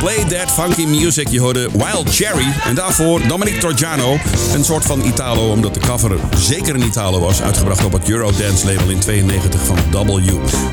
Bad 0.00 0.50
Funky 0.50 0.86
Music. 0.86 1.28
Je 1.28 1.40
hoorde 1.40 1.68
Wild 1.72 2.14
Cherry. 2.14 2.52
En 2.64 2.74
daarvoor 2.74 3.26
Dominic 3.26 3.60
Torgiano. 3.60 4.16
Een 4.54 4.64
soort 4.64 4.84
van 4.84 5.04
Italo, 5.04 5.50
omdat 5.50 5.74
de 5.74 5.80
cover 5.80 6.18
zeker 6.36 6.74
een 6.74 6.82
Italo 6.82 7.20
was. 7.20 7.42
Uitgebracht 7.42 7.84
op 7.84 7.92
het 7.92 8.08
Eurodance 8.08 8.66
label 8.66 8.90
in 8.90 8.98
92 8.98 9.60
van 9.64 9.76
W. 9.90 10.30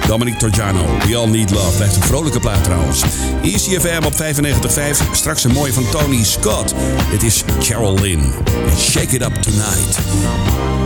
Dominic 0.08 0.40
Torgiano, 0.40 0.86
We 1.08 1.16
All 1.16 1.30
Need 1.30 1.50
Love. 1.50 1.76
Blijft 1.76 1.96
een 1.96 2.04
vrolijke 2.04 2.40
plaat 2.40 2.64
trouwens. 2.64 3.02
ECFM 3.42 4.04
op 4.06 4.14
95.5. 4.14 5.12
Straks 5.12 5.44
een 5.44 5.52
mooie 5.52 5.74
van 5.74 5.90
Tony 5.90 6.24
Scott. 6.24 6.74
Dit 7.12 7.24
is 7.24 7.44
Carol 7.60 8.00
Lynn. 8.00 8.34
Shake 8.78 9.16
It 9.16 9.22
Up 9.22 9.34
Tonight. 9.34 10.77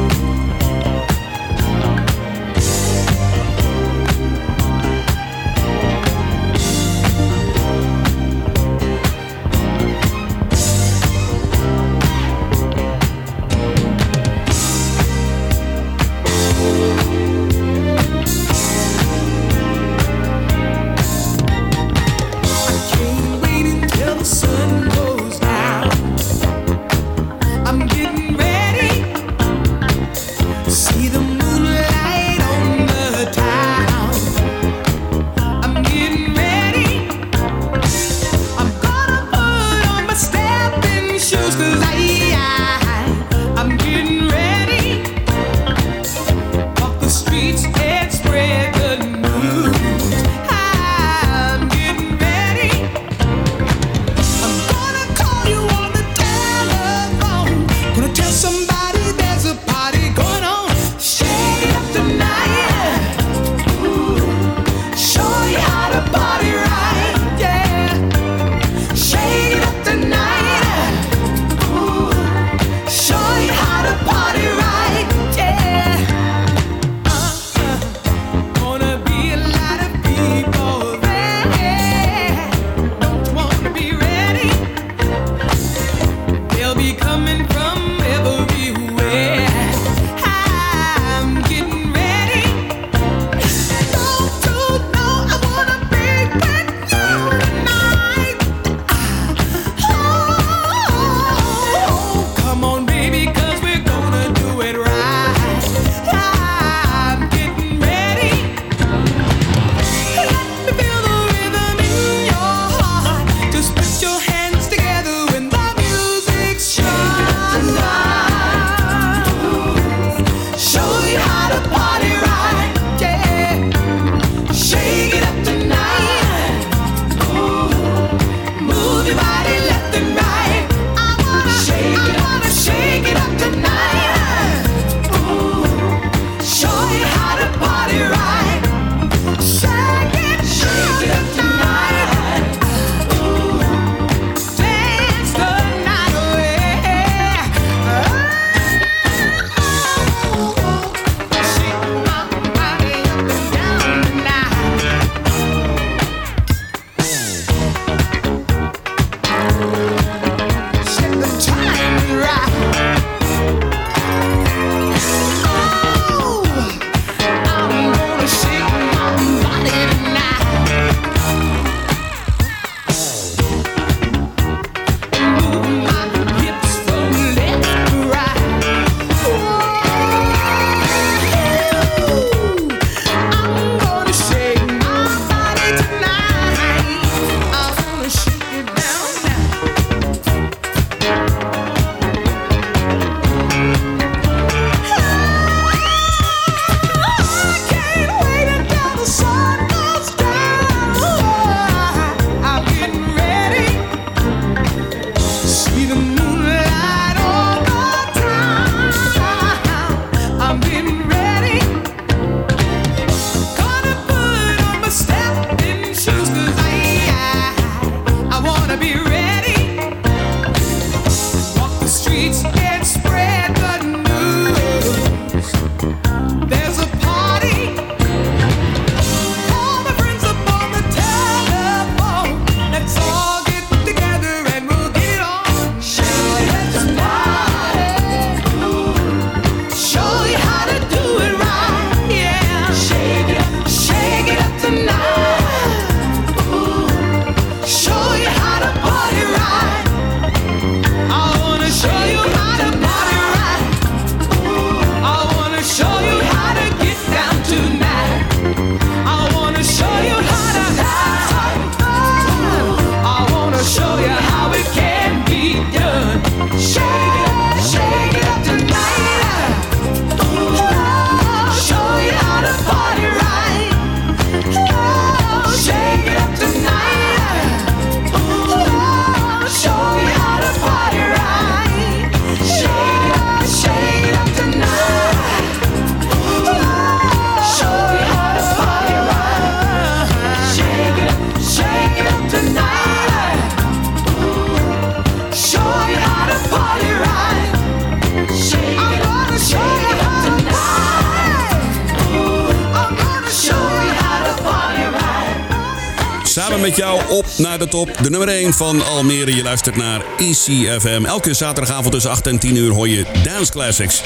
Samen 306.32 306.59
met 306.59 306.75
jou 306.75 307.01
op 307.09 307.25
naar 307.38 307.59
de 307.59 307.67
top. 307.67 307.97
De 308.01 308.09
nummer 308.09 308.27
1 308.27 308.53
van 308.53 308.86
Almere. 308.86 309.36
Je 309.36 309.43
luistert 309.43 309.75
naar 309.75 310.05
ECFM. 310.17 311.05
Elke 311.05 311.34
zaterdagavond 311.34 311.91
tussen 311.91 312.11
8 312.11 312.27
en 312.27 312.39
10 312.39 312.55
uur 312.55 312.71
hoor 312.71 312.88
je 312.88 313.05
Dance 313.23 313.51
Classics. 313.51 314.01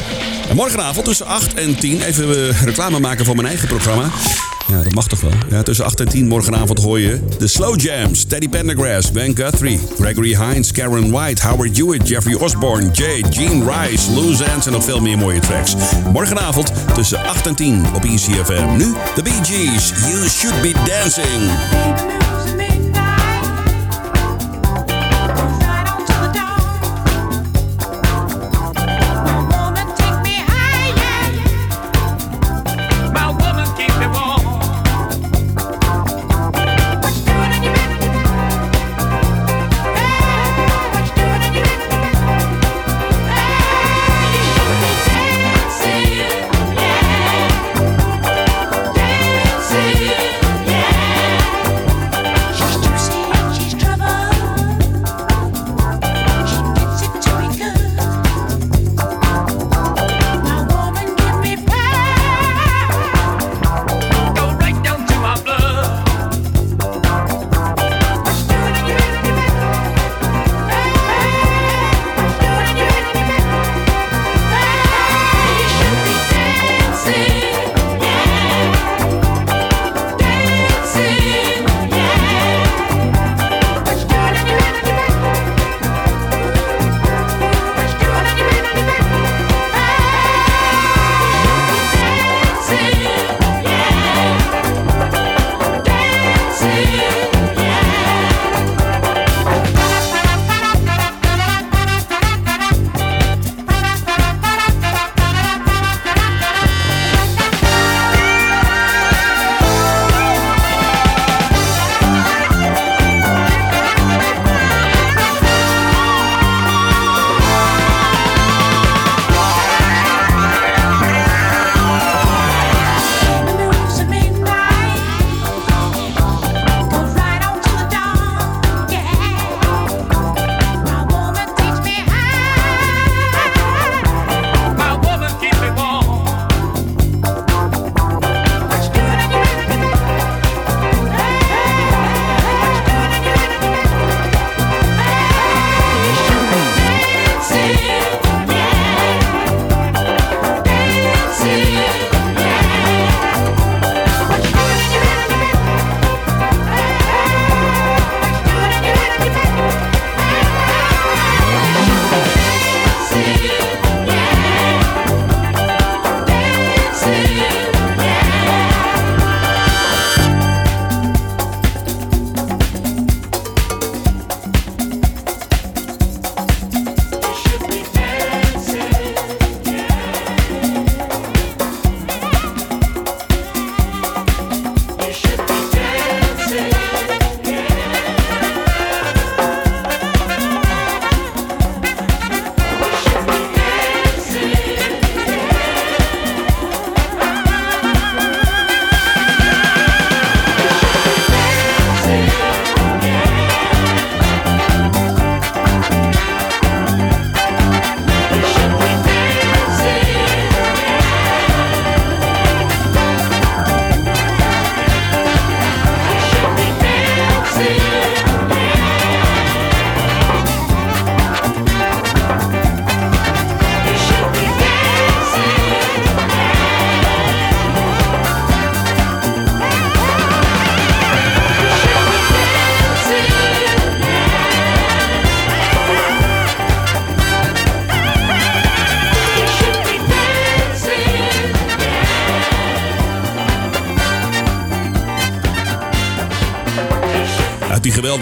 En 0.49 0.55
morgenavond 0.55 1.05
tussen 1.05 1.25
8 1.25 1.53
en 1.53 1.75
10 1.75 2.01
even 2.01 2.49
eh, 2.49 2.61
reclame 2.61 2.99
maken 2.99 3.25
voor 3.25 3.35
mijn 3.35 3.47
eigen 3.47 3.67
programma. 3.67 4.09
Ja, 4.67 4.83
dat 4.83 4.93
mag 4.93 5.07
toch 5.07 5.21
wel. 5.21 5.31
Ja, 5.49 5.63
tussen 5.63 5.85
8 5.85 5.99
en 5.99 6.09
10 6.09 6.27
morgenavond 6.27 6.79
hoor 6.81 6.99
je 6.99 7.19
de 7.37 7.47
Slow 7.47 7.81
Jams. 7.81 8.23
Teddy 8.23 8.49
Pendergrass, 8.49 9.11
Ben 9.11 9.35
Guthrie, 9.35 9.79
Gregory 9.99 10.35
Hines, 10.35 10.71
Karen 10.71 11.11
White, 11.11 11.47
Howard 11.47 11.77
Hewitt, 11.77 12.07
Jeffrey 12.07 12.35
Osborne, 12.35 12.91
Jay, 12.91 13.23
Gene 13.29 13.71
Rice, 13.71 14.11
Lou 14.11 14.33
Zans 14.33 14.65
en 14.65 14.71
nog 14.71 14.83
veel 14.83 15.01
meer 15.01 15.17
mooie 15.17 15.39
tracks. 15.39 15.75
Morgenavond 16.11 16.71
tussen 16.93 17.23
8 17.23 17.47
en 17.47 17.55
10 17.55 17.85
op 17.95 18.03
ECFM. 18.03 18.77
Nu 18.77 18.93
de 19.15 19.21
Bee 19.23 19.43
Gees, 19.43 19.89
You 19.89 20.29
Should 20.29 20.61
Be 20.61 20.71
Dancing. 20.85 22.24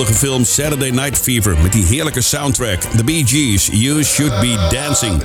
Geweldige 0.05 0.27
film 0.27 0.45
Saturday 0.45 0.89
Night 0.89 1.17
Fever 1.17 1.57
met 1.61 1.71
die 1.71 1.85
heerlijke 1.85 2.21
soundtrack. 2.21 2.81
The 2.81 3.03
Bee 3.03 3.23
Gees, 3.25 3.69
You 3.71 4.03
Should 4.03 4.39
Be 4.39 4.67
Dancing. 4.71 5.21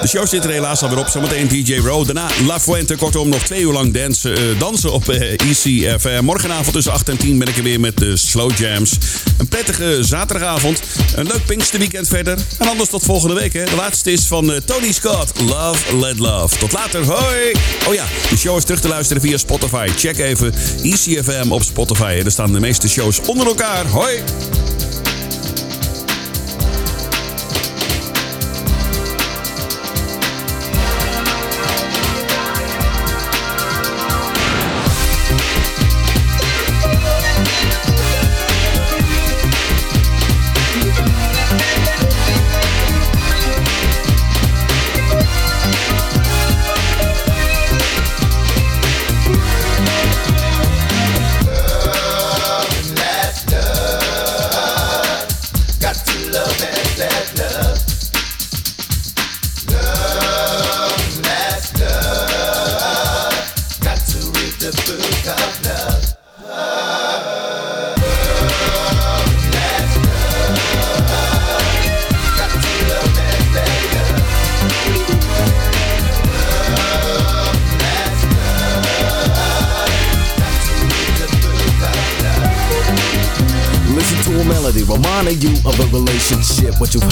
De 0.00 0.08
show 0.08 0.26
zit 0.26 0.44
er 0.44 0.50
helaas 0.50 0.82
alweer 0.82 0.98
op. 0.98 1.08
Zometeen 1.08 1.48
DJ 1.48 1.76
Row. 1.76 2.04
Daarna 2.04 2.28
La 2.46 2.60
Fuente. 2.60 2.96
Kortom, 2.96 3.28
nog 3.28 3.42
twee 3.42 3.60
uur 3.60 3.72
lang 3.72 3.94
dansen, 3.94 4.36
eh, 4.36 4.42
dansen 4.58 4.92
op 4.92 5.08
eh, 5.08 5.32
ECFM. 5.32 6.24
Morgenavond 6.24 6.72
tussen 6.72 6.92
8 6.92 7.08
en 7.08 7.16
10 7.16 7.38
ben 7.38 7.48
ik 7.48 7.56
er 7.56 7.62
weer 7.62 7.80
met 7.80 7.96
de 7.96 8.16
Slow 8.16 8.58
Jams. 8.58 8.96
Een 9.38 9.48
prettige 9.48 9.98
zaterdagavond. 10.00 10.80
Een 11.14 11.26
leuk 11.26 11.46
Pinksterweekend 11.46 12.08
verder. 12.08 12.38
En 12.58 12.68
anders 12.68 12.88
tot 12.88 13.02
volgende 13.02 13.34
week. 13.34 13.52
Hè. 13.52 13.64
De 13.64 13.76
laatste 13.76 14.12
is 14.12 14.24
van 14.24 14.52
eh, 14.52 14.60
Tony 14.60 14.92
Scott. 14.92 15.40
Love, 15.40 15.96
let 15.96 16.18
love. 16.18 16.58
Tot 16.58 16.72
later. 16.72 17.04
Hoi. 17.04 17.52
Oh 17.86 17.94
ja, 17.94 18.04
de 18.30 18.36
show 18.36 18.56
is 18.56 18.64
terug 18.64 18.80
te 18.80 18.88
luisteren 18.88 19.22
via 19.22 19.36
Spotify. 19.36 19.88
Check 19.96 20.18
even 20.18 20.54
ECFM 20.82 21.50
op 21.50 21.62
Spotify. 21.62 22.22
Er 22.24 22.30
staan 22.30 22.52
de 22.52 22.60
meeste 22.60 22.88
shows 22.88 23.20
onder 23.26 23.46
elkaar. 23.46 23.86
Hoi. 23.86 24.22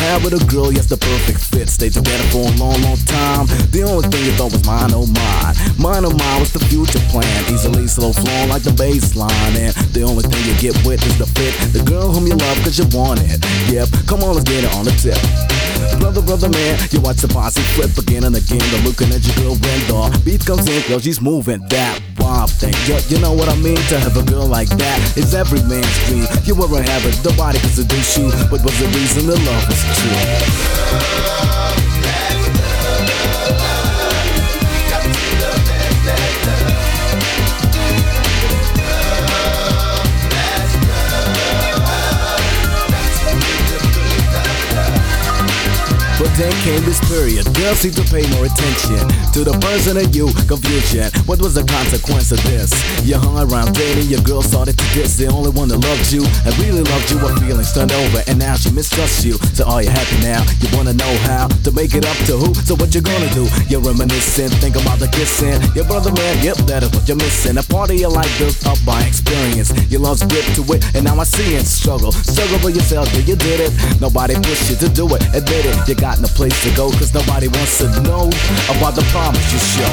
Have 0.06 0.22
with 0.22 0.38
a 0.38 0.42
girl, 0.46 0.70
yes, 0.72 0.86
the 0.86 0.96
perfect 0.96 1.40
fit. 1.40 1.68
Stay 1.68 1.90
together 1.90 2.22
for 2.30 2.46
a 2.46 2.52
long, 2.62 2.78
long 2.86 2.98
time. 3.10 3.46
The 3.74 3.82
only 3.82 4.06
thing 4.08 4.22
you 4.24 4.32
thought 4.38 4.52
was 4.54 4.62
mine, 4.64 4.94
oh 4.94 5.06
mine. 5.10 5.54
Mine, 5.78 6.04
oh 6.06 6.14
mine 6.14 6.38
was 6.38 6.52
the 6.52 6.62
future 6.70 7.02
plan. 7.10 7.26
Easily 7.50 7.86
slow 7.90 8.12
flowing 8.12 8.48
like 8.48 8.62
the 8.62 8.72
bass 8.72 9.16
line. 9.16 9.54
And 9.58 9.74
the 9.90 10.02
only 10.06 10.22
thing 10.22 10.38
you 10.46 10.54
get 10.62 10.78
with 10.86 11.02
is 11.02 11.18
the 11.18 11.26
fit. 11.26 11.54
The 11.74 11.82
girl 11.82 12.14
whom 12.14 12.26
you 12.26 12.38
love 12.38 12.58
cause 12.62 12.78
you 12.78 12.86
want 12.94 13.20
it. 13.22 13.42
Yep, 13.66 14.06
come 14.06 14.22
on, 14.22 14.38
let's 14.38 14.46
get 14.46 14.62
it 14.62 14.72
on 14.78 14.86
the 14.86 14.94
tip. 14.94 15.18
Brother, 15.98 16.22
brother, 16.22 16.50
man, 16.50 16.78
you 16.90 17.00
watch 17.00 17.18
the 17.18 17.28
posse 17.28 17.62
flip 17.74 17.90
again 17.98 18.24
and 18.24 18.36
again. 18.36 18.62
The 18.70 18.78
looking 18.86 19.10
at 19.10 19.26
your 19.26 19.56
girl 19.58 19.58
the 19.58 20.22
beat 20.24 20.44
comes 20.46 20.68
in, 20.68 20.82
yo, 20.90 20.98
she's 20.98 21.20
moving 21.20 21.60
that 21.68 21.98
wild 22.26 22.50
thing. 22.50 22.74
Yo, 22.86 22.98
you 23.08 23.20
know 23.22 23.32
what 23.32 23.48
I 23.48 23.56
mean? 23.56 23.76
To 23.90 23.98
have 24.00 24.16
a 24.16 24.22
girl 24.22 24.46
like 24.46 24.68
that 24.82 24.98
is 25.16 25.34
every 25.34 25.62
man's 25.62 25.86
dream. 26.06 26.26
You 26.44 26.54
were 26.56 26.82
have 26.82 27.04
it, 27.06 27.16
nobody 27.24 27.58
can 27.58 27.70
seduce 27.70 28.18
you, 28.18 28.30
but 28.50 28.62
was 28.66 28.76
the 28.78 28.86
reason 28.98 29.26
the 29.26 29.38
love 29.46 29.64
was 29.68 29.80
true. 29.98 31.45
Then 46.36 46.52
came 46.62 46.84
this 46.84 47.00
period. 47.08 47.48
Girls 47.56 47.80
seem 47.80 47.92
to 47.96 48.04
pay 48.12 48.28
more 48.36 48.44
attention 48.44 49.00
to 49.32 49.40
the 49.40 49.56
person 49.64 49.96
in 49.96 50.12
you. 50.12 50.28
Confusion. 50.44 51.08
What 51.24 51.40
was 51.40 51.56
the 51.56 51.64
consequence 51.64 52.30
of 52.30 52.40
this? 52.44 52.70
You 53.02 53.16
hung 53.16 53.40
around 53.40 53.72
dating, 53.72 54.12
your 54.12 54.20
girl 54.20 54.42
started 54.42 54.76
to 54.76 54.86
diss. 54.92 55.16
The 55.16 55.32
only 55.32 55.50
one 55.50 55.68
that 55.72 55.80
loved 55.80 56.12
you 56.12 56.28
and 56.44 56.52
really 56.60 56.84
loved 56.84 57.08
you. 57.10 57.18
Her 57.18 57.32
feelings 57.40 57.72
turned 57.72 57.92
over, 57.92 58.20
and 58.28 58.38
now 58.38 58.54
she 58.56 58.70
mistrusts 58.70 59.24
you. 59.24 59.40
So 59.56 59.64
are 59.64 59.82
you 59.82 59.88
happy 59.88 60.20
now? 60.20 60.44
You 60.60 60.68
wanna 60.76 60.92
know 60.92 61.08
how 61.24 61.48
to 61.48 61.70
make 61.72 61.96
it 61.96 62.04
up 62.04 62.16
to 62.28 62.36
who? 62.36 62.52
So 62.68 62.76
what 62.76 62.92
you 62.94 63.00
gonna 63.00 63.32
do? 63.32 63.48
You're 63.72 63.80
reminiscing, 63.80 64.52
think 64.60 64.76
about 64.76 65.00
the 65.00 65.08
kissing. 65.08 65.56
Your 65.72 65.88
brother 65.88 66.12
man, 66.12 66.44
yep, 66.44 66.60
that 66.68 66.84
is 66.84 66.92
what 66.92 67.08
you're 67.08 67.16
missing. 67.16 67.56
A 67.56 67.64
part 67.64 67.90
of 67.90 67.96
your 67.96 68.12
life 68.12 68.30
built 68.38 68.60
up 68.68 68.78
by 68.84 69.00
experience. 69.08 69.72
Your 69.88 70.04
love's 70.04 70.22
grip 70.28 70.44
to 70.60 70.62
it, 70.76 70.84
and 70.94 71.04
now 71.04 71.16
I 71.16 71.24
see 71.24 71.56
it. 71.56 71.64
Struggle, 71.64 72.12
struggle 72.12 72.58
for 72.60 72.70
yourself, 72.70 73.08
yeah, 73.16 73.24
you 73.24 73.36
did 73.36 73.60
it. 73.60 73.72
Nobody 74.00 74.36
pushed 74.36 74.68
you 74.68 74.76
to 74.84 74.88
do 74.92 75.08
it, 75.16 75.24
admit 75.32 75.64
it. 75.64 75.76
You 75.88 75.94
got 75.94 76.20
no 76.20 76.25
place 76.34 76.62
to 76.62 76.74
go, 76.74 76.90
cause 76.90 77.12
nobody 77.12 77.48
wants 77.48 77.78
to 77.78 77.88
know 78.02 78.30
about 78.70 78.94
the 78.94 79.04
promise 79.10 79.52
you 79.52 79.58
show. 79.58 79.92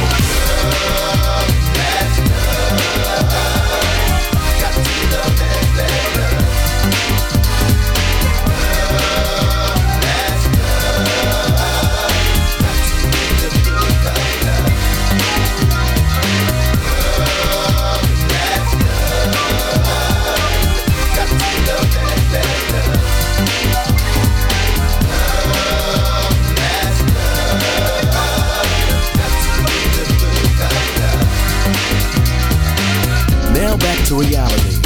To 34.13 34.19
reality. 34.19 34.77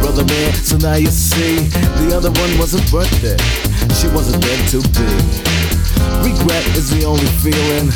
Brother 0.00 0.24
man, 0.24 0.52
so 0.54 0.76
now 0.76 0.94
you 0.94 1.08
see, 1.08 1.58
the 1.98 2.14
other 2.14 2.30
one 2.30 2.58
wasn't 2.58 2.84
worth 2.92 3.24
it. 3.24 3.40
She 3.98 4.06
wasn't 4.08 4.44
meant 4.44 4.68
to 4.70 4.80
be. 4.94 5.08
Regret 6.22 6.64
is 6.76 6.90
the 6.90 7.04
only 7.04 7.26
feeling, 7.42 7.88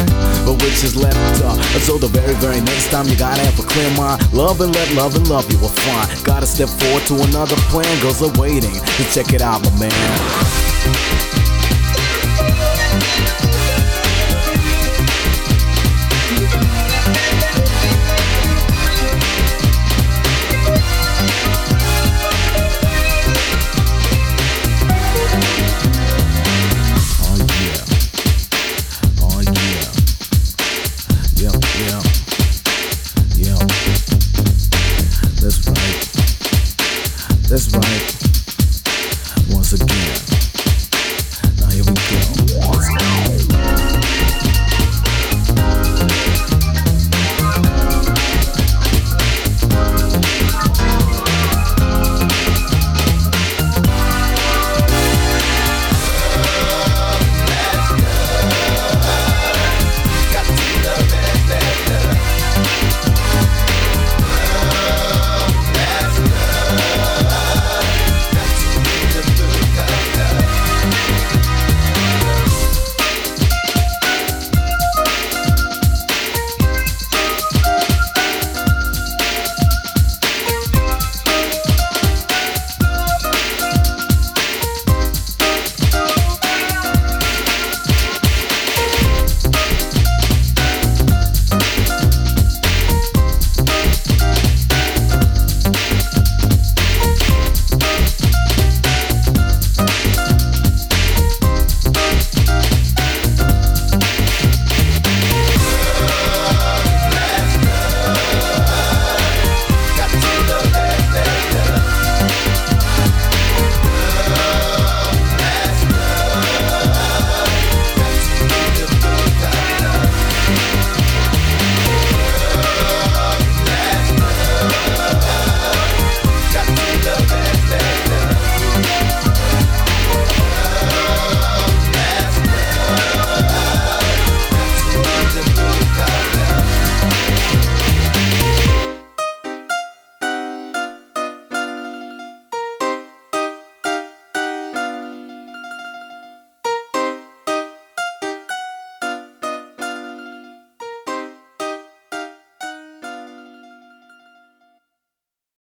but 0.44 0.56
which 0.62 0.82
is 0.82 0.96
left 0.96 1.16
uh, 1.44 1.54
So 1.80 1.98
the 1.98 2.08
very, 2.08 2.34
very 2.34 2.60
next 2.60 2.90
time 2.90 3.06
you 3.06 3.16
gotta 3.16 3.42
have 3.42 3.58
a 3.58 3.62
clear 3.62 3.90
mind. 3.96 4.20
Love 4.32 4.60
and 4.60 4.74
let 4.74 4.90
love 4.94 5.14
and 5.14 5.28
love 5.28 5.50
you 5.52 5.58
will 5.58 5.68
find. 5.68 6.24
Gotta 6.24 6.46
step 6.46 6.68
forward 6.68 7.04
to 7.06 7.14
another 7.28 7.56
plan, 7.70 7.88
girls 8.00 8.22
are 8.22 8.32
waiting 8.40 8.74
to 8.74 9.02
check 9.12 9.32
it 9.32 9.42
out, 9.42 9.62
my 9.62 9.86
man. 9.86 10.47